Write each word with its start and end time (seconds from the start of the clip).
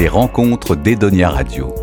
Les 0.00 0.08
rencontres 0.08 0.76
d'Edonia 0.76 1.28
Radio. 1.28 1.74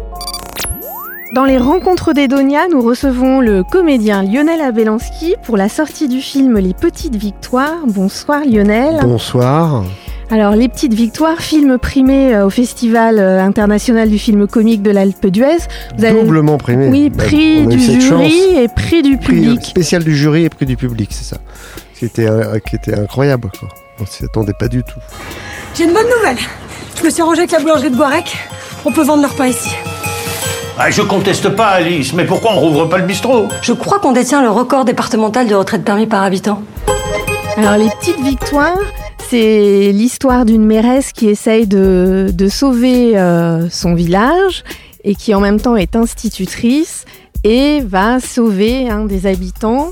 Dans 1.36 1.46
les 1.46 1.60
rencontres 1.60 2.14
d'Edonia, 2.14 2.62
nous 2.68 2.82
recevons 2.82 3.42
le 3.42 3.62
comédien 3.64 4.24
Lionel 4.24 4.60
Abelanski 4.60 5.36
pour 5.44 5.56
la 5.56 5.70
sortie 5.70 6.08
du 6.08 6.20
film 6.20 6.58
Les 6.58 6.74
Petites 6.74 7.16
Victoires. 7.16 7.86
Bonsoir 7.86 8.42
Lionel. 8.44 9.02
Bonsoir. 9.04 9.84
Alors, 10.32 10.56
Les 10.56 10.68
Petites 10.68 10.96
Victoires, 10.96 11.38
film 11.38 11.78
primé 11.78 12.34
euh, 12.34 12.48
au 12.48 12.50
Festival 12.50 13.20
euh, 13.20 13.40
international 13.40 14.10
du 14.10 14.18
film 14.18 14.48
comique 14.48 14.82
de 14.82 14.90
l'Alpe 14.90 15.28
d'Huez. 15.28 15.68
Avez... 16.00 16.20
Doublement 16.20 16.58
primé. 16.58 16.88
Oui, 16.88 17.12
prix 17.12 17.68
du 17.68 17.78
jury 18.02 18.58
et 18.58 18.68
prix 18.68 19.04
du 19.04 19.18
public. 19.18 19.60
Prix 19.60 19.70
spécial 19.70 20.04
du 20.04 20.16
jury 20.16 20.46
et 20.46 20.50
prix 20.50 20.66
du 20.66 20.76
public, 20.76 21.10
c'est 21.12 21.36
ça. 21.36 21.38
Qui 21.94 22.06
était, 22.06 22.28
euh, 22.28 22.58
qui 22.68 22.78
était 22.78 22.98
incroyable. 22.98 23.52
Quoi. 23.60 23.70
On 24.02 24.08
s'y 24.08 24.26
attendait 24.26 24.56
pas 24.58 24.70
du 24.70 24.82
tout. 24.82 25.00
J'ai 25.76 25.84
une 25.84 25.94
bonne 25.94 26.08
nouvelle. 26.18 26.38
Je 26.98 27.04
me 27.04 27.10
suis 27.10 27.22
arrangé 27.22 27.40
avec 27.42 27.52
la 27.52 27.60
boulangerie 27.60 27.92
de 27.92 27.96
Boirec. 27.96 28.36
On 28.84 28.92
peut 28.92 29.04
vendre 29.04 29.22
leur 29.22 29.36
pain 29.36 29.48
ici. 29.48 29.70
Ah, 30.80 30.90
je 30.90 31.02
conteste 31.02 31.50
pas, 31.50 31.68
Alice, 31.68 32.14
mais 32.14 32.26
pourquoi 32.26 32.54
on 32.54 32.60
rouvre 32.60 32.86
pas 32.86 32.98
le 32.98 33.06
bistrot? 33.06 33.48
Je 33.62 33.74
crois 33.74 34.00
qu'on 34.00 34.14
détient 34.14 34.42
le 34.42 34.50
record 34.50 34.84
départemental 34.84 35.48
de 35.48 35.56
retraite 35.56 35.84
permis 35.84 36.08
par 36.08 36.24
habitant. 36.24 36.62
Alors, 37.56 37.78
les 37.78 37.90
petites 38.00 38.20
victoires, 38.20 38.78
c'est 39.30 39.92
l'histoire 39.92 40.46
d'une 40.46 40.66
mairesse 40.66 41.12
qui 41.12 41.30
essaye 41.30 41.68
de, 41.68 42.48
sauver 42.50 43.18
euh, 43.18 43.70
son 43.70 43.94
village 43.94 44.64
et 45.04 45.16
qui 45.16 45.36
en 45.36 45.40
même 45.40 45.60
temps 45.60 45.76
est 45.76 45.96
institutrice 45.96 47.06
et 47.44 47.82
va 47.82 48.20
sauver 48.20 48.90
un 48.90 49.06
des 49.06 49.26
habitants 49.26 49.92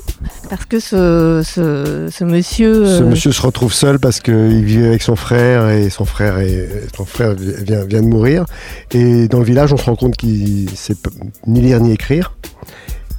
parce 0.50 0.66
que 0.66 0.80
ce, 0.80 1.42
ce, 1.44 2.24
monsieur... 2.24 2.86
Ce 2.86 3.04
euh, 3.04 3.10
monsieur 3.10 3.32
se 3.32 3.42
retrouve 3.42 3.74
seul 3.74 4.00
parce 4.00 4.20
qu'il 4.20 4.64
vit 4.64 4.84
avec 4.84 5.02
son 5.02 5.16
frère 5.16 5.70
et 5.70 5.90
son 5.90 6.06
frère, 6.06 6.40
est, 6.40 6.88
son 6.96 7.06
frère 7.06 7.34
vient, 7.36 7.86
vient 7.86 8.02
de 8.02 8.08
mourir. 8.08 8.46
Et 8.92 9.28
dans 9.28 9.40
le 9.40 9.46
village, 9.46 9.74
on 9.74 9.78
se 9.78 9.86
rend 9.86 9.96
compte 9.96 10.16
qu'il 10.16 10.70
sait 10.72 10.96
ni 11.48 11.62
lire 11.62 11.80
ni 11.80 11.92
écrire. 11.92 12.36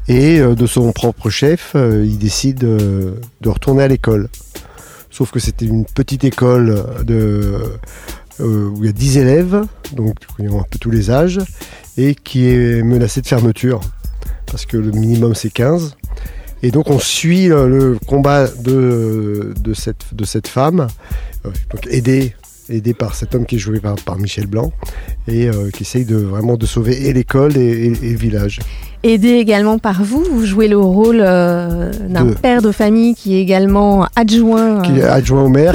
Et 0.08 0.38
euh, 0.38 0.54
de 0.54 0.66
son 0.66 0.92
propre 0.92 1.30
chef, 1.30 1.74
il 1.74 2.18
décide 2.18 2.58
de 2.58 3.48
retourner 3.48 3.82
à 3.82 3.88
l'école. 3.88 4.28
Sauf 5.10 5.30
que 5.30 5.40
c'était 5.40 5.64
une 5.64 5.86
petite 5.86 6.24
école 6.24 6.84
de, 7.04 7.58
euh, 8.40 8.68
où 8.68 8.84
il 8.84 8.86
y 8.86 8.88
a 8.90 8.92
10 8.92 9.18
élèves, 9.18 9.62
donc 9.92 10.16
ils 10.38 10.50
ont 10.50 10.60
un 10.60 10.66
peu 10.70 10.78
tous 10.78 10.90
les 10.90 11.10
âges, 11.10 11.40
et 11.96 12.14
qui 12.14 12.46
est 12.46 12.82
menacée 12.82 13.22
de 13.22 13.26
fermeture, 13.26 13.80
parce 14.56 14.64
que 14.64 14.78
le 14.78 14.90
minimum 14.90 15.34
c'est 15.34 15.52
15. 15.52 15.98
Et 16.62 16.70
donc 16.70 16.88
on 16.88 16.98
suit 16.98 17.48
le, 17.48 17.98
combat 18.06 18.48
de, 18.48 19.52
de, 19.60 19.74
cette, 19.74 20.14
de 20.14 20.24
cette 20.24 20.48
femme, 20.48 20.86
euh, 21.44 21.50
donc 21.74 21.86
aidée, 21.90 22.34
aidée 22.70 22.94
par 22.94 23.14
cet 23.14 23.34
homme 23.34 23.44
qui 23.44 23.56
est 23.56 23.58
joué 23.58 23.80
par, 23.80 23.96
par 23.96 24.18
Michel 24.18 24.46
Blanc, 24.46 24.72
et 25.28 25.50
euh, 25.50 25.68
qui 25.70 25.82
essaye 25.82 26.06
de, 26.06 26.16
vraiment 26.16 26.56
de 26.56 26.64
sauver 26.64 27.06
et 27.06 27.12
l'école 27.12 27.58
et, 27.58 27.84
et 27.84 27.90
le 27.90 28.16
village 28.16 28.60
aidé 29.02 29.34
également 29.34 29.78
par 29.78 30.02
vous. 30.02 30.24
Vous 30.24 30.44
jouez 30.44 30.68
le 30.68 30.78
rôle 30.78 31.20
euh, 31.20 31.92
d'un 32.08 32.32
père 32.32 32.62
de 32.62 32.72
famille 32.72 33.14
qui 33.14 33.36
est 33.36 33.40
également 33.40 34.06
adjoint, 34.16 34.82
qui 34.82 34.98
est 34.98 35.02
adjoint 35.02 35.42
au 35.42 35.48
maire, 35.48 35.74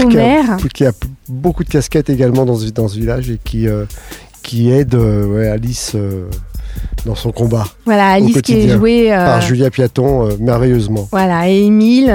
qui, 0.73 0.85
A, 0.85 0.91
beaucoup 1.27 1.63
de 1.63 1.69
casquettes 1.69 2.09
également 2.09 2.45
dans 2.45 2.55
ce, 2.55 2.69
dans 2.69 2.87
ce 2.87 2.97
village 2.97 3.29
et 3.29 3.39
qui, 3.43 3.67
euh, 3.67 3.85
qui 4.43 4.71
aide 4.71 4.95
euh, 4.95 5.53
Alice 5.53 5.95
dans 7.05 7.15
son 7.15 7.31
combat. 7.31 7.65
Voilà, 7.85 8.09
Alice 8.09 8.41
qui 8.41 8.53
est 8.53 8.69
jouée 8.69 9.09
par 9.09 9.41
Julia 9.41 9.69
Piaton 9.69 10.29
merveilleusement. 10.39 11.07
Voilà, 11.11 11.49
et 11.49 11.65
Émile 11.65 12.13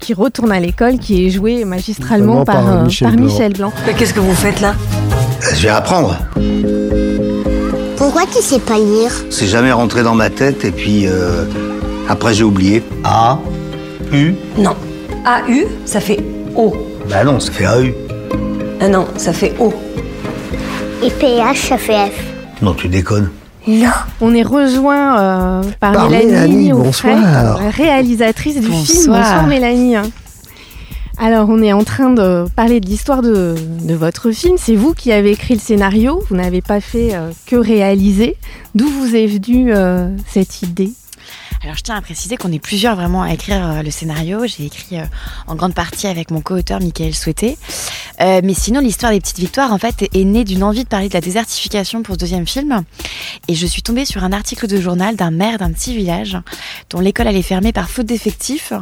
qui 0.00 0.14
retourne 0.14 0.52
à 0.52 0.60
l'école, 0.60 0.98
qui 0.98 1.26
est 1.26 1.30
joué 1.30 1.64
magistralement 1.64 2.44
par, 2.44 2.84
Michel, 2.84 3.18
Michel 3.18 3.52
Blanc. 3.52 3.72
Mais 3.86 3.94
qu'est-ce 3.94 4.14
que 4.14 4.20
vous 4.20 4.34
faites 4.34 4.60
là? 4.60 4.74
Je 5.54 5.62
vais 5.62 5.68
apprendre. 5.68 6.16
Pourquoi 7.96 8.22
tu 8.26 8.40
sais 8.42 8.60
pas 8.60 8.78
lire? 8.78 9.10
C'est 9.30 9.46
jamais 9.46 9.72
rentré 9.72 10.02
dans 10.02 10.14
ma 10.14 10.30
tête 10.30 10.64
et 10.64 10.70
puis 10.70 11.06
euh, 11.06 11.44
après 12.08 12.32
j'ai 12.32 12.44
oublié. 12.44 12.82
A, 13.04 13.38
U? 14.12 14.34
Non. 14.56 14.74
A-U, 15.24 15.66
ça 15.84 16.00
fait 16.00 16.20
O. 16.56 16.74
Bah 17.10 17.24
non, 17.24 17.40
ça 17.40 17.52
fait 17.52 17.66
A-U. 17.66 17.94
Ah 18.80 18.88
non, 18.88 19.06
ça 19.16 19.32
fait 19.32 19.52
O. 19.58 19.72
Et 21.04 21.10
PH, 21.10 21.68
ça 21.68 21.76
fait 21.76 22.06
F. 22.06 22.62
Non, 22.62 22.74
tu 22.74 22.88
déconnes. 22.88 23.30
Non. 23.68 23.90
On 24.22 24.34
est 24.34 24.42
rejoint 24.42 25.20
euh, 25.20 25.62
par, 25.78 26.08
Mélanie, 26.08 26.72
bonsoir. 26.72 27.58
réalisatrice 27.70 28.54
du 28.54 28.62
film. 28.62 28.76
Bonsoir 28.76 29.46
Mélanie. 29.46 29.96
Alors, 31.18 31.50
on 31.50 31.60
est 31.60 31.74
en 31.74 31.84
train 31.84 32.08
de 32.10 32.46
parler 32.56 32.80
de 32.80 32.86
l'histoire 32.86 33.20
de, 33.20 33.56
votre 33.90 34.30
film. 34.30 34.56
C'est 34.56 34.74
vous 34.74 34.94
qui 34.94 35.12
avez 35.12 35.32
écrit 35.32 35.52
le 35.52 35.60
scénario. 35.60 36.22
Vous 36.30 36.36
n'avez 36.36 36.62
pas 36.62 36.80
fait 36.80 37.14
euh, 37.14 37.30
que 37.46 37.56
réaliser. 37.56 38.36
D'où 38.74 38.88
vous 38.88 39.14
est 39.14 39.26
venue 39.26 39.74
euh, 39.74 40.08
cette 40.28 40.62
idée? 40.62 40.92
Alors 41.62 41.76
je 41.76 41.82
tiens 41.82 41.96
à 41.96 42.00
préciser 42.00 42.36
qu'on 42.36 42.52
est 42.52 42.60
plusieurs 42.60 42.94
vraiment 42.94 43.22
à 43.22 43.32
écrire 43.32 43.66
euh, 43.66 43.82
le 43.82 43.90
scénario. 43.90 44.46
J'ai 44.46 44.66
écrit 44.66 44.98
euh, 44.98 45.04
en 45.48 45.56
grande 45.56 45.74
partie 45.74 46.06
avec 46.06 46.30
mon 46.30 46.40
co-auteur 46.40 46.80
Michael 46.80 47.14
Souhaité. 47.14 47.58
Euh, 48.20 48.40
mais 48.42 48.54
sinon 48.54 48.80
l'histoire 48.80 49.12
des 49.12 49.20
petites 49.20 49.38
victoires 49.38 49.72
en 49.72 49.78
fait 49.78 50.08
est 50.14 50.24
née 50.24 50.44
d'une 50.44 50.62
envie 50.62 50.84
de 50.84 50.88
parler 50.88 51.08
de 51.08 51.14
la 51.14 51.20
désertification 51.20 52.02
pour 52.02 52.14
ce 52.14 52.20
deuxième 52.20 52.46
film. 52.46 52.82
Et 53.48 53.54
je 53.54 53.66
suis 53.66 53.82
tombée 53.82 54.04
sur 54.04 54.24
un 54.24 54.32
article 54.32 54.66
de 54.66 54.80
journal 54.80 55.16
d'un 55.16 55.30
maire 55.30 55.58
d'un 55.58 55.72
petit 55.72 55.94
village 55.94 56.36
dont 56.90 57.00
l'école 57.00 57.28
allait 57.28 57.42
fermer 57.42 57.72
par 57.72 57.90
faute 57.90 58.06
d'effectifs. 58.06 58.72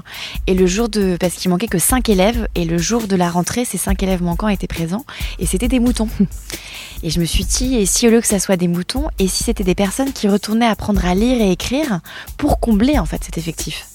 Et 0.46 0.54
le 0.54 0.66
jour 0.66 0.88
de... 0.88 1.16
parce 1.18 1.34
qu'il 1.34 1.50
manquait 1.50 1.68
que 1.68 1.78
5 1.78 2.08
élèves. 2.08 2.48
Et 2.54 2.64
le 2.64 2.78
jour 2.78 3.06
de 3.06 3.16
la 3.16 3.30
rentrée, 3.30 3.64
ces 3.64 3.78
5 3.78 4.02
élèves 4.02 4.22
manquants 4.22 4.48
étaient 4.48 4.66
présents. 4.66 5.04
Et 5.38 5.46
c'était 5.46 5.68
des 5.68 5.80
moutons. 5.80 6.08
Et 7.02 7.10
je 7.10 7.20
me 7.20 7.26
suis 7.26 7.44
dit, 7.44 7.76
et 7.76 7.84
si 7.84 8.08
au 8.08 8.10
lieu 8.10 8.22
que 8.22 8.26
ça 8.26 8.38
soit 8.38 8.56
des 8.56 8.68
moutons, 8.68 9.08
et 9.18 9.28
si 9.28 9.44
c'était 9.44 9.64
des 9.64 9.74
personnes 9.74 10.14
qui 10.14 10.28
retournaient 10.28 10.66
apprendre 10.66 11.04
à 11.04 11.14
lire 11.14 11.40
et 11.42 11.52
écrire 11.52 12.00
pour 12.38 12.58
combler 12.58 12.98
en 12.98 13.04
fait 13.04 13.22
cet 13.22 13.36
effectif? 13.36 13.86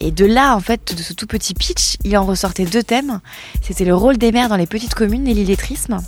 Et 0.00 0.10
de 0.10 0.24
là, 0.24 0.56
en 0.56 0.60
fait, 0.60 0.94
de 0.96 1.02
ce 1.02 1.12
tout 1.12 1.26
petit 1.26 1.52
pitch, 1.54 1.96
il 2.04 2.16
en 2.16 2.24
ressortait 2.24 2.64
deux 2.64 2.82
thèmes. 2.82 3.20
C'était 3.60 3.84
le 3.84 3.94
rôle 3.94 4.16
des 4.16 4.32
mères 4.32 4.48
dans 4.48 4.56
les 4.56 4.66
petites 4.66 4.94
communes 4.94 5.28
et 5.28 5.34
l'illettrisme. 5.34 5.98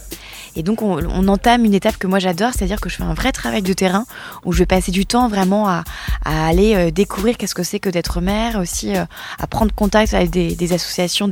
Et 0.56 0.62
donc, 0.62 0.82
on, 0.82 1.28
entame 1.28 1.64
une 1.64 1.74
étape 1.74 1.96
que 1.96 2.06
moi 2.06 2.18
j'adore, 2.18 2.52
c'est-à-dire 2.54 2.80
que 2.80 2.88
je 2.88 2.96
fais 2.96 3.02
un 3.02 3.14
vrai 3.14 3.32
travail 3.32 3.62
de 3.62 3.72
terrain 3.72 4.04
où 4.44 4.52
je 4.52 4.58
vais 4.58 4.66
passer 4.66 4.92
du 4.92 5.06
temps 5.06 5.28
vraiment 5.28 5.68
à, 5.68 5.84
aller 6.24 6.74
euh, 6.74 6.90
découvrir 6.90 7.36
qu'est-ce 7.36 7.54
que 7.54 7.62
c'est 7.62 7.80
que 7.80 7.88
d'être 7.88 8.20
mère, 8.20 8.58
aussi 8.58 8.94
euh, 8.94 9.04
à 9.38 9.46
prendre 9.46 9.74
contact 9.74 10.12
avec 10.12 10.30
des, 10.30 10.54
des 10.54 10.72
associations 10.72 11.28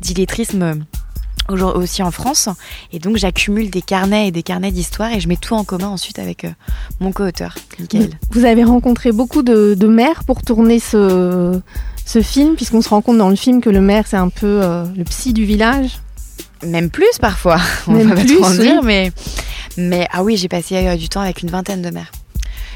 d'illettrisme 0.00 0.84
aussi 1.48 2.02
en 2.02 2.10
France. 2.10 2.48
Et 2.92 2.98
donc 2.98 3.16
j'accumule 3.16 3.70
des 3.70 3.82
carnets 3.82 4.28
et 4.28 4.30
des 4.30 4.42
carnets 4.42 4.72
d'histoire 4.72 5.12
et 5.12 5.20
je 5.20 5.28
mets 5.28 5.36
tout 5.36 5.54
en 5.54 5.64
commun 5.64 5.88
ensuite 5.88 6.18
avec 6.18 6.44
euh, 6.44 6.50
mon 7.00 7.12
co-auteur, 7.12 7.54
Michael. 7.78 8.10
Vous 8.30 8.44
avez 8.44 8.64
rencontré 8.64 9.12
beaucoup 9.12 9.42
de, 9.42 9.86
mères 9.86 10.24
pour 10.24 10.42
tourner 10.42 10.78
ce, 10.78 11.60
ce 12.06 12.22
film, 12.22 12.56
puisqu'on 12.56 12.80
se 12.80 12.88
rend 12.88 13.02
compte 13.02 13.18
dans 13.18 13.28
le 13.28 13.36
film 13.36 13.60
que 13.60 13.70
le 13.70 13.80
maire 13.80 14.04
c'est 14.06 14.16
un 14.16 14.30
peu 14.30 14.60
euh, 14.62 14.84
le 14.96 15.04
psy 15.04 15.32
du 15.32 15.44
village. 15.44 15.98
Même 16.64 16.88
plus 16.88 17.18
parfois, 17.20 17.58
on 17.86 17.92
Même 17.92 18.08
va 18.08 18.14
plus, 18.16 18.36
trop 18.36 18.46
en 18.46 18.50
dire, 18.50 18.82
mais, 18.82 19.12
mais 19.76 20.08
ah 20.12 20.24
oui, 20.24 20.36
j'ai 20.36 20.48
passé 20.48 20.76
euh, 20.86 20.96
du 20.96 21.08
temps 21.08 21.20
avec 21.20 21.42
une 21.42 21.50
vingtaine 21.50 21.82
de 21.82 21.90
mères 21.90 22.10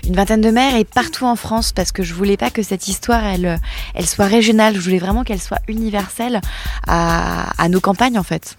une 0.07 0.15
vingtaine 0.15 0.41
de 0.41 0.51
mères 0.51 0.75
et 0.77 0.85
partout 0.85 1.27
en 1.27 1.37
France 1.37 1.73
parce 1.73 1.93
que 1.93 2.03
je 2.03 2.15
voulais 2.15 2.37
pas 2.37 2.51
que 2.51 2.63
cette 2.63 2.89
histoire 2.89 3.25
elle, 3.25 3.59
elle 3.95 4.07
soit 4.07 4.27
régionale, 4.27 4.75
je 4.75 4.81
voulais 4.81 4.99
vraiment 4.99 5.25
qu'elle 5.25 5.41
soit 5.41 5.61
universelle 5.69 6.41
à, 6.87 7.51
à 7.63 7.69
nos 7.69 7.81
campagnes 7.81 8.19
en 8.19 8.23
fait. 8.23 8.57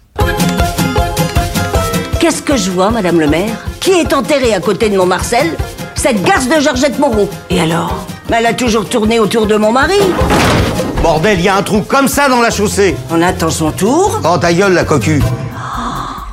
Qu'est-ce 2.20 2.42
que 2.42 2.56
je 2.56 2.70
vois, 2.70 2.90
Madame 2.90 3.18
le 3.18 3.26
maire 3.26 3.56
Qui 3.80 3.92
est 3.92 4.12
enterré 4.12 4.52
à 4.54 4.60
côté 4.60 4.90
de 4.90 4.98
mon 4.98 5.06
Marcel 5.06 5.56
Cette 5.94 6.22
garce 6.22 6.48
de 6.48 6.60
Georgette 6.60 6.98
Moreau. 6.98 7.30
Et 7.48 7.60
alors? 7.60 8.06
Elle 8.30 8.46
a 8.46 8.52
toujours 8.54 8.88
tourné 8.88 9.18
autour 9.18 9.46
de 9.46 9.56
mon 9.56 9.72
mari. 9.72 9.98
Bordel, 11.02 11.38
il 11.38 11.44
y 11.46 11.48
a 11.48 11.56
un 11.56 11.62
trou 11.62 11.80
comme 11.80 12.08
ça 12.08 12.28
dans 12.28 12.40
la 12.42 12.50
chaussée. 12.50 12.94
On 13.10 13.22
attend 13.22 13.50
son 13.50 13.72
tour. 13.72 14.20
Oh, 14.24 14.36
ta 14.38 14.52
gueule, 14.52 14.74
la 14.74 14.84
cocu. 14.84 15.22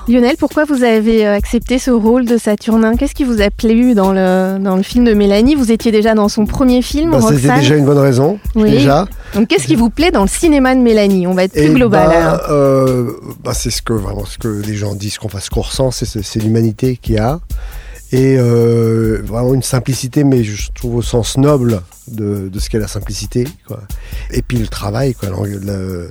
Lionel, 0.08 0.38
pourquoi 0.38 0.64
vous 0.64 0.84
avez 0.84 1.28
euh, 1.28 1.36
accepté 1.36 1.80
ce 1.80 1.92
rôle 1.92 2.26
de 2.26 2.38
Saturnin? 2.38 2.96
Qu'est-ce 2.96 3.14
qui 3.14 3.26
vous 3.26 3.42
a 3.42 3.50
plu 3.50 3.94
dans 3.94 4.14
le, 4.14 4.58
dans 4.58 4.78
le 4.78 4.84
film 4.84 5.04
de 5.04 5.14
Mélanie? 5.14 5.54
Vous 5.56 5.70
étiez 5.70 5.92
déjà 5.92 6.16
dans 6.16 6.30
son 6.30 6.46
premier 6.46 6.82
film, 6.82 7.12
bah, 7.12 7.20
C'était 7.22 7.56
déjà 7.58 7.76
une 7.76 7.86
bonne 7.86 7.98
raison, 7.98 8.40
déjà. 8.56 9.06
Donc 9.36 9.50
qu'est-ce 9.50 9.68
qui 9.68 9.76
vous 9.76 9.90
plaît 9.90 10.12
dans 10.12 10.22
le 10.22 10.30
cinéma 10.30 10.76
de 10.76 10.80
Mélanie? 10.80 11.28
On 11.28 11.34
va 11.34 11.44
être 11.44 11.54
plus 11.54 11.72
eh 11.72 11.74
global. 11.74 12.08
Bah, 12.08 12.42
euh, 12.50 13.12
bah, 13.44 13.54
c'est 13.54 13.70
ce 13.70 13.82
que, 13.82 13.92
vraiment, 13.92 14.24
ce 14.24 14.38
que 14.38 14.48
les 14.48 14.76
gens 14.76 14.96
disent 14.96 15.18
qu'on 15.18 15.30
fasse 15.30 15.50
qu'on 15.50 15.62
ressent, 15.62 15.92
c'est 15.92 16.40
l'humanité 16.40 16.96
qu'il 16.96 17.16
y 17.16 17.20
a. 17.20 17.42
Et 18.14 18.38
euh, 18.38 19.22
vraiment 19.26 19.54
une 19.54 19.64
simplicité, 19.64 20.24
mais 20.24 20.46
je 20.46 20.72
trouve 20.74 20.96
au 20.96 21.02
sens 21.02 21.38
noble 21.38 21.82
de, 22.08 22.48
de 22.48 22.60
ce 22.60 22.70
qu'est 22.70 22.80
la 22.80 22.88
simplicité. 22.88 23.46
Quoi. 23.68 23.82
Et 24.32 24.42
puis 24.42 24.58
le 24.58 24.68
travail, 24.68 25.14
quoi, 25.14 25.30
le, 25.46 26.10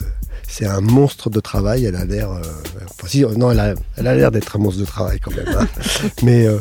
c'est 0.48 0.66
un 0.66 0.80
monstre 0.80 1.30
de 1.30 1.40
travail. 1.40 1.84
Elle 1.84 1.96
a 1.96 2.04
l'air. 2.04 2.30
Euh, 2.30 3.34
non, 3.36 3.50
elle 3.50 3.60
a, 3.60 4.14
l'air 4.14 4.30
d'être 4.30 4.56
un 4.56 4.58
monstre 4.58 4.80
de 4.80 4.86
travail 4.86 5.18
quand 5.20 5.34
même. 5.34 5.48
Hein. 5.58 5.66
mais, 6.22 6.46
euh, 6.46 6.58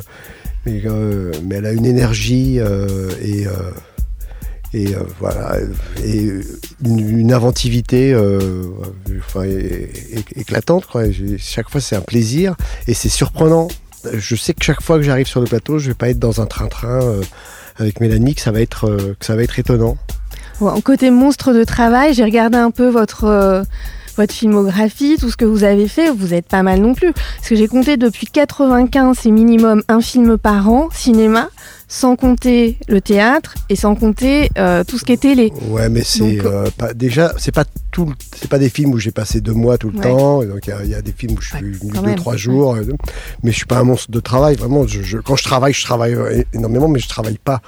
euh, 0.68 1.32
mais, 1.44 1.56
elle 1.56 1.66
a 1.66 1.72
une 1.72 1.86
énergie 1.86 2.58
et. 3.22 3.48
et 4.74 4.88
voilà, 5.20 5.58
et 6.04 6.30
une, 6.84 7.32
inventivité 7.32 8.16
éclatante. 10.36 10.86
Chaque 11.38 11.70
fois, 11.70 11.80
c'est 11.80 11.96
un 11.96 12.02
plaisir 12.02 12.56
et 12.88 12.94
c'est 12.94 13.10
surprenant 13.10 13.68
je 14.14 14.36
sais 14.36 14.54
que 14.54 14.64
chaque 14.64 14.84
fois 14.84 14.98
que 14.98 15.02
j'arrive 15.02 15.26
sur 15.26 15.42
le 15.42 15.48
plateau, 15.48 15.80
je 15.80 15.88
vais 15.88 15.96
pas 15.96 16.10
être 16.10 16.20
dans 16.20 16.40
un 16.40 16.46
train-train 16.46 17.22
avec 17.78 18.00
Mélanie, 18.02 18.36
que 18.36 18.42
ça 18.42 18.52
va 18.52 18.62
être, 18.62 19.16
que 19.20 19.26
ça 19.26 19.36
va 19.36 19.42
être 19.42 19.58
étonnant. 19.58 19.98
Côté 20.84 21.12
monstre 21.12 21.54
de 21.54 21.63
travail, 21.63 22.13
j'ai 22.13 22.24
regardé 22.24 22.57
un 22.57 22.72
peu 22.72 22.88
votre 22.88 23.25
euh, 23.25 23.63
votre 24.16 24.34
filmographie, 24.34 25.18
tout 25.19 25.30
ce 25.30 25.38
que 25.38 25.46
vous 25.46 25.63
avez 25.63 25.88
fait, 25.88 26.10
vous 26.10 26.34
êtes 26.34 26.48
pas 26.48 26.63
mal 26.63 26.80
non 26.80 26.94
plus. 26.94 27.12
Parce 27.12 27.50
que 27.50 27.56
j'ai 27.56 27.68
compté 27.68 27.98
depuis 27.98 28.28
95, 28.28 29.18
c'est 29.22 29.31
minimum 29.31 29.84
un 29.88 30.02
film 30.02 30.38
par 30.38 30.69
an, 30.69 30.90
cinéma, 30.94 31.50
sans 31.88 32.16
compter 32.16 32.78
le 32.88 33.00
théâtre 33.02 33.54
et 33.70 33.76
sans 33.76 33.96
compter 33.96 34.50
euh, 34.58 34.84
tout 34.84 34.98
ce 34.98 35.06
qui 35.06 35.12
est 35.12 35.18
télé. 35.22 35.54
Ouais, 35.70 35.88
mais 35.90 36.04
c'est 36.04 36.44
euh, 36.46 36.66
pas 36.78 36.94
déjà, 36.94 37.34
c'est 37.38 37.54
pas 37.54 37.66
tout, 37.92 38.12
c'est 38.36 38.50
pas 38.50 38.58
des 38.60 38.70
films 38.70 38.92
où 38.94 38.98
j'ai 39.00 39.12
passé 39.12 39.40
deux 39.42 39.54
mois 39.54 39.78
tout 39.78 39.90
le 39.92 39.98
Ouais. 39.98 40.04
temps. 40.04 40.44
Donc 40.44 40.66
il 40.68 40.70
y 40.70 40.74
a- 40.74 40.84
il 40.84 40.90
y, 40.90 40.96
a 40.96 41.02
des 41.02 41.12
films 41.14 41.34
où 41.38 41.42
je 41.42 41.50
suis 41.50 41.58
venu 41.60 41.78
quand 41.94 42.02
deux 42.02 42.08
même, 42.08 42.16
trois 42.16 42.36
jours, 42.38 42.76
euh, 42.76 42.84
mais 43.44 43.52
je 43.52 43.58
suis 43.58 43.66
pas 43.68 43.78
un 43.80 43.84
monstre 43.84 44.12
de 44.12 44.20
travail. 44.20 44.56
Vraiment, 44.56 44.86
je, 44.88 45.02
je- 45.02 45.18
quand 45.20 45.36
je 45.36 45.44
travaille, 45.44 45.74
je 45.74 45.84
travaille 45.84 46.14
euh, 46.16 46.44
énormément, 46.54 46.88
mais 46.88 47.00
je 47.00 47.08
travaille 47.08 47.38
pas 47.38 47.62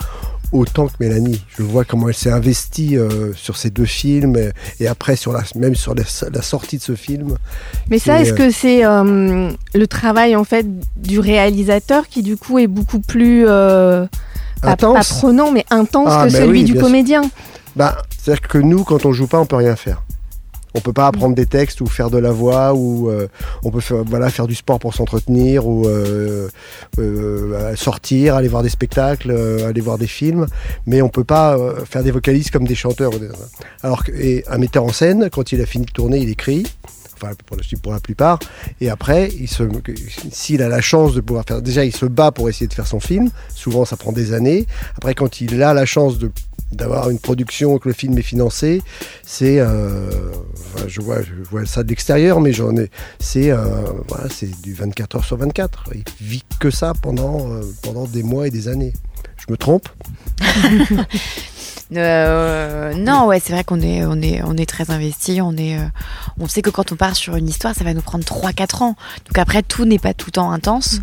autant 0.54 0.88
que 0.88 0.94
Mélanie. 1.02 1.44
Je 1.58 1.62
vois 1.64 1.84
comment 1.84 2.08
elle 2.08 2.14
s'est 2.16 2.32
investie 2.32 2.98
euh, 2.98 3.34
sur 3.34 3.58
ces 3.58 3.70
deux 3.70 3.84
films 3.86 4.38
et, 4.38 4.52
et 4.80 4.88
après 4.88 5.18
sur 5.18 5.34
la, 5.34 5.44
même 5.56 5.76
sur 5.76 5.94
la, 5.94 6.04
la 6.32 6.42
sortie 6.42 6.78
de 6.78 6.82
ce 6.84 6.96
film. 6.96 7.36
Mais 7.90 8.00
ça, 8.00 8.22
est-ce 8.22 8.32
euh, 8.32 8.36
que 8.38 8.50
c'est 8.50 8.86
euh, 8.86 9.52
le 9.74 9.88
travail 9.88 10.38
en 10.38 10.46
fait 10.46 10.66
du 10.96 11.20
réalisateur 11.20 12.08
qui 12.08 12.24
du 12.24 12.38
coup 12.38 12.60
est 12.60 12.68
beaucoup 12.68 13.00
plus 13.02 13.44
euh, 14.64 14.68
pas, 14.68 14.76
pas 14.76 14.88
Intense. 14.90 15.10
prenant 15.20 15.52
mais 15.52 15.66
intense 15.70 16.10
Ah, 16.12 16.26
que 16.28 16.32
bah 16.32 16.40
celui 16.40 16.60
oui, 16.60 16.64
du 16.66 16.76
comédien 16.76 17.22
Bah, 17.76 17.98
c'est-à-dire 18.18 18.48
que 18.48 18.58
nous, 18.58 18.84
quand 18.84 19.06
on 19.06 19.12
joue 19.14 19.28
pas, 19.28 19.40
on 19.40 19.46
peut 19.46 19.56
rien 19.58 19.76
faire. 19.76 20.02
On 20.76 20.80
peut 20.82 20.94
pas 20.94 21.08
apprendre 21.08 21.34
des 21.34 21.48
textes 21.48 21.82
ou 21.82 21.88
faire 21.88 22.12
de 22.12 22.20
la 22.20 22.32
voix 22.32 22.74
ou 22.76 23.10
euh, 23.10 23.28
on 23.64 23.72
peut 23.72 23.80
faire, 23.80 24.04
voilà, 24.06 24.30
faire 24.30 24.46
du 24.46 24.54
sport 24.54 24.78
pour 24.78 24.94
s'entretenir 24.94 25.66
ou 25.66 25.88
euh, 25.88 26.50
euh, 27.00 27.76
sortir, 27.76 28.36
aller 28.36 28.48
voir 28.48 28.62
des 28.62 28.70
spectacles, 28.70 29.32
aller 29.66 29.82
voir 29.82 29.98
des 29.98 30.06
films, 30.08 30.46
mais 30.86 31.02
on 31.02 31.10
peut 31.10 31.24
pas 31.24 31.58
faire 31.90 32.04
des 32.04 32.12
vocalistes 32.12 32.52
comme 32.52 32.68
des 32.68 32.76
chanteurs. 32.76 33.12
Alors 33.82 34.04
que 34.04 34.12
et 34.12 34.44
un 34.48 34.58
metteur 34.60 34.84
en 34.84 34.92
scène, 34.92 35.30
quand 35.32 35.52
il 35.52 35.62
a 35.62 35.66
fini 35.66 35.86
de 35.86 35.92
tourner, 35.92 36.20
il 36.20 36.30
écrit. 36.30 36.68
Enfin, 37.20 37.34
pour 37.46 37.58
la, 37.58 37.64
pour 37.82 37.92
la 37.92 38.00
plupart. 38.00 38.40
Et 38.82 38.90
après, 38.90 39.32
s'il 40.32 40.62
a 40.62 40.70
la 40.70 40.82
chance 40.82 41.14
de 41.14 41.22
pouvoir 41.22 41.46
faire, 41.48 41.62
déjà, 41.62 41.84
il 41.84 41.96
se 41.96 42.06
bat 42.06 42.32
pour 42.32 42.50
essayer 42.50 42.68
de 42.68 42.74
faire 42.74 42.88
son 42.88 43.00
film. 43.00 43.30
Souvent, 43.54 43.86
ça 43.86 43.98
prend 43.98 44.12
des 44.12 44.34
années. 44.34 44.68
Après, 44.96 45.16
quand 45.16 45.42
il 45.42 45.62
a 45.64 45.74
la 45.74 45.86
chance 45.86 46.18
d'avoir 46.72 47.10
une 47.10 47.20
production 47.20 47.78
que 47.78 47.88
le 47.88 47.94
film 47.94 48.18
est 48.18 48.24
financé, 48.24 48.82
c'est, 49.26 49.60
euh, 49.60 50.32
je 50.88 51.02
vois, 51.02 51.22
je 51.22 51.34
vois 51.50 51.66
ça 51.66 51.84
de 51.84 51.90
l'extérieur, 51.90 52.42
mais 52.42 52.54
j'en 52.54 52.76
ai, 52.76 52.90
c'est, 53.20 53.52
euh, 53.52 53.58
voilà, 54.08 54.30
c'est 54.30 54.62
du 54.62 54.74
24 54.74 55.16
heures 55.18 55.26
sur 55.26 55.38
24. 55.38 55.90
Il 55.96 56.04
vit 56.26 56.44
que 56.60 56.70
ça 56.70 56.94
pendant, 57.02 57.52
euh, 57.52 57.62
pendant 57.82 58.06
des 58.06 58.24
mois 58.24 58.48
et 58.48 58.52
des 58.52 58.68
années. 58.68 58.94
Je 59.38 59.52
me 59.52 59.58
trompe? 59.58 59.88
Euh, 61.96 62.94
non, 62.96 63.26
ouais, 63.28 63.40
c'est 63.44 63.54
vrai 63.54 63.64
qu'on 63.64 63.80
est, 63.82 64.04
on 64.06 64.22
est, 64.22 64.42
on 64.44 64.56
est 64.58 64.66
très 64.70 64.92
investi. 64.92 65.42
On 65.42 65.54
est, 65.56 65.78
euh, 65.78 65.84
on 66.40 66.48
sait 66.48 66.62
que 66.62 66.70
quand 66.70 66.92
on 66.92 66.96
part 66.96 67.16
sur 67.16 67.36
une 67.36 67.48
histoire, 67.48 67.74
ça 67.76 67.84
va 67.84 67.94
nous 67.94 68.02
prendre 68.02 68.26
3-4 68.26 68.84
ans. 68.84 68.96
Donc 69.28 69.38
après, 69.38 69.62
tout 69.64 69.86
n'est 69.86 70.00
pas 70.00 70.14
tout 70.14 70.28
le 70.28 70.32
temps 70.34 70.52
intense. 70.52 71.00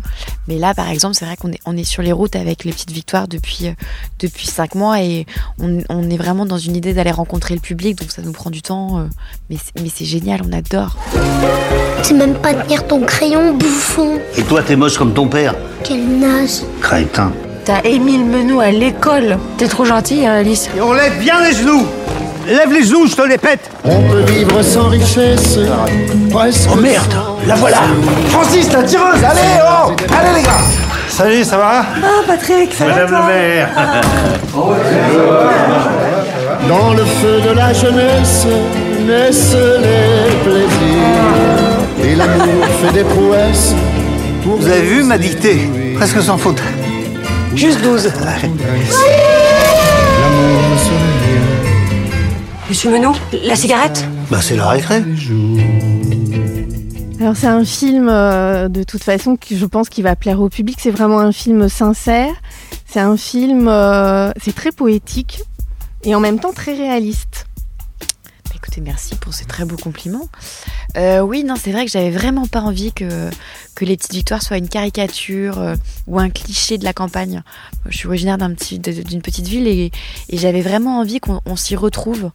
Mais 0.47 0.57
là, 0.57 0.73
par 0.73 0.89
exemple, 0.89 1.15
c'est 1.15 1.25
vrai 1.25 1.35
qu'on 1.37 1.51
est, 1.51 1.59
on 1.65 1.75
est 1.75 1.83
sur 1.83 2.01
les 2.03 2.11
routes 2.11 2.35
avec 2.35 2.63
les 2.65 2.71
petites 2.71 2.91
victoires 2.91 3.27
depuis, 3.27 3.67
euh, 3.67 3.71
depuis 4.19 4.47
5 4.47 4.75
mois 4.75 5.01
et 5.01 5.25
on, 5.59 5.79
on 5.89 6.09
est 6.09 6.17
vraiment 6.17 6.45
dans 6.45 6.57
une 6.59 6.75
idée 6.75 6.93
d'aller 6.93 7.11
rencontrer 7.11 7.55
le 7.55 7.61
public. 7.61 7.97
Donc 7.99 8.11
ça 8.11 8.21
nous 8.21 8.31
prend 8.31 8.49
du 8.51 8.61
temps. 8.61 8.99
euh, 8.99 9.05
mais, 9.49 9.57
c'est- 9.57 9.81
mais 9.81 9.89
c'est 9.93 10.05
génial, 10.05 10.41
on 10.47 10.53
adore. 10.53 10.97
Tu 12.03 12.09
sais 12.09 12.13
même 12.13 12.35
pas 12.35 12.53
tenir 12.53 12.85
ton 12.85 13.01
crayon, 13.01 13.55
bouffon? 13.57 14.19
Et 14.37 14.43
toi, 14.43 14.61
t'es 14.61 14.75
moche 14.75 14.97
comme 14.97 15.13
ton 15.13 15.27
père? 15.27 15.55
Quel 15.83 16.05
naze. 16.19 16.63
Crétin. 16.81 17.31
T'as 17.65 17.81
Émile 17.83 18.25
Menou 18.25 18.59
à 18.59 18.69
l'école. 18.69 19.39
T'es 19.57 19.67
trop 19.67 19.85
gentille, 19.85 20.27
hein, 20.27 20.33
Alice. 20.35 20.69
Et 20.77 20.81
on 20.81 20.93
lève 20.93 21.17
bien 21.17 21.41
les 21.41 21.51
genoux 21.55 21.87
Lève 22.47 22.71
les 22.71 22.83
genoux, 22.83 23.07
je 23.07 23.15
te 23.15 23.23
les 23.23 23.39
pète 23.39 23.71
On 23.83 24.03
peut 24.03 24.21
vivre 24.31 24.61
sans 24.61 24.89
richesse, 24.89 25.57
presque. 26.29 26.69
Oh 26.71 26.75
merde 26.75 27.11
La 27.47 27.55
voilà 27.55 27.77
Francis, 28.29 28.71
la 28.71 28.83
tireuse 28.83 29.23
Allez, 29.23 29.39
oh 29.63 29.91
Allez 30.15 30.35
les 30.37 30.43
gars 30.43 30.61
Salut, 31.09 31.43
ça 31.43 31.57
va? 31.57 31.83
Ah, 32.03 32.21
Patrick, 32.27 32.71
ça 32.71 32.85
va 32.85 32.91
Madame 32.91 33.11
le 33.11 33.23
maire 33.33 33.69
Dans 36.69 36.93
le 36.93 37.03
feu 37.03 37.41
de 37.49 37.55
la 37.55 37.73
jeunesse 37.73 38.45
naissent 39.07 39.55
les 39.55 40.35
plaisirs. 40.43 41.79
Et 42.03 42.13
l'amour 42.15 42.65
fait 42.81 42.93
des 42.93 43.03
prouesses. 43.03 43.73
Pour 44.43 44.57
Vous 44.57 44.67
avez 44.67 44.81
vu 44.81 45.01
ma 45.03 45.17
dictée? 45.17 45.67
Presque 45.95 46.21
sans 46.21 46.37
faute. 46.37 46.61
Juste 47.55 47.81
12. 47.81 48.11
Monsieur 52.67 52.91
Menou, 52.91 53.13
la 53.43 53.55
cigarette 53.55 54.05
Bah 54.29 54.39
c'est 54.41 54.55
la 54.55 54.67
récré. 54.67 55.03
Alors 57.19 57.37
c'est 57.37 57.47
un 57.47 57.63
film 57.63 58.09
euh, 58.09 58.67
de 58.67 58.83
toute 58.83 59.03
façon 59.03 59.37
qui 59.37 59.57
je 59.57 59.65
pense 59.65 59.87
qu'il 59.89 60.03
va 60.03 60.15
plaire 60.15 60.41
au 60.41 60.49
public. 60.49 60.77
C'est 60.81 60.91
vraiment 60.91 61.19
un 61.19 61.31
film 61.31 61.69
sincère. 61.69 62.33
C'est 62.85 62.99
un 62.99 63.15
film, 63.15 63.67
euh, 63.67 64.31
c'est 64.43 64.53
très 64.53 64.71
poétique 64.71 65.41
et 66.03 66.13
en 66.13 66.19
même 66.19 66.39
temps 66.39 66.53
très 66.53 66.73
réaliste. 66.73 67.44
Écoutez, 68.75 68.91
merci 68.91 69.15
pour 69.15 69.33
ces 69.33 69.45
très 69.45 69.63
beaux 69.63 69.77
compliments. 69.77 70.27
Euh, 70.97 71.21
oui, 71.21 71.45
non, 71.45 71.55
c'est 71.55 71.71
vrai 71.71 71.85
que 71.85 71.91
j'avais 71.91 72.09
vraiment 72.09 72.45
pas 72.45 72.59
envie 72.59 72.91
que, 72.91 73.29
que 73.73 73.85
les 73.85 73.95
petites 73.95 74.11
victoires 74.11 74.41
soient 74.41 74.57
une 74.57 74.67
caricature 74.67 75.59
euh, 75.59 75.75
ou 76.07 76.19
un 76.19 76.29
cliché 76.29 76.77
de 76.77 76.83
la 76.83 76.91
campagne. 76.91 77.41
Je 77.87 77.95
suis 77.95 78.07
originaire 78.07 78.37
d'une 78.37 79.21
petite 79.21 79.47
ville 79.47 79.69
et, 79.69 79.91
j'avais 80.33 80.61
vraiment 80.61 80.99
envie 80.99 81.21
qu'on 81.21 81.39
on 81.45 81.55
s'y 81.55 81.77
retrouve, 81.77 82.31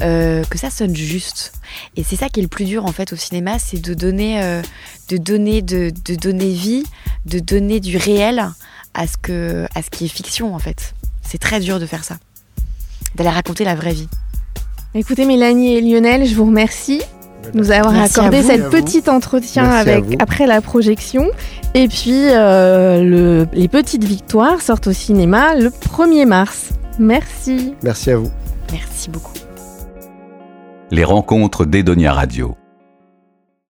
euh, 0.00 0.42
que 0.50 0.58
ça 0.58 0.68
sonne 0.68 0.96
juste. 0.96 1.52
Et 1.94 2.02
c'est 2.02 2.16
ça 2.16 2.28
qui 2.28 2.40
est 2.40 2.42
le 2.42 2.48
plus 2.48 2.64
dur 2.64 2.86
en 2.86 2.92
fait 2.92 3.12
au 3.12 3.16
cinéma, 3.16 3.60
c'est 3.60 3.78
de 3.78 3.94
donner, 3.94 4.62
de 5.08 5.16
donner, 5.16 5.62
de, 5.62 5.92
donner 6.16 6.52
vie, 6.52 6.82
de 7.26 7.38
donner 7.38 7.78
du 7.78 7.98
réel 7.98 8.50
à 8.94 9.06
ce 9.06 9.66
à 9.72 9.82
ce 9.82 9.90
qui 9.90 10.06
est 10.06 10.08
fiction 10.08 10.56
en 10.56 10.58
fait. 10.58 10.94
C'est 11.22 11.38
très 11.38 11.60
dur 11.60 11.78
de 11.78 11.86
faire 11.86 12.02
ça, 12.02 12.18
d'aller 13.14 13.30
raconter 13.30 13.62
la 13.62 13.76
vraie 13.76 13.94
vie. 13.94 14.08
Écoutez 14.94 15.24
Mélanie 15.26 15.74
et 15.74 15.80
Lionel, 15.80 16.24
je 16.24 16.34
vous 16.36 16.44
remercie 16.46 17.00
de 17.52 17.58
nous 17.58 17.70
avoir 17.72 17.92
Merci 17.92 18.18
accordé 18.18 18.40
vous. 18.40 18.46
cet 18.48 18.60
vous. 18.62 18.70
petit 18.70 19.02
entretien 19.10 19.64
Merci 19.64 19.90
avec 19.90 20.22
après 20.22 20.46
la 20.46 20.60
projection. 20.60 21.28
Et 21.74 21.88
puis 21.88 22.12
euh, 22.30 23.02
le- 23.02 23.46
les 23.52 23.68
petites 23.68 24.04
victoires 24.04 24.60
sortent 24.60 24.86
au 24.86 24.92
cinéma 24.92 25.54
le 25.56 25.70
1er 25.70 26.26
mars. 26.26 26.70
Merci. 26.98 27.74
Merci 27.82 28.10
à 28.12 28.16
vous. 28.18 28.30
Merci 28.72 29.10
beaucoup. 29.10 29.32
Les 30.90 31.04
rencontres 31.04 31.64
d'Edonia 31.64 32.12
Radio. 32.12 32.54